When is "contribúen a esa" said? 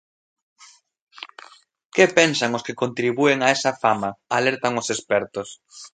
2.81-3.71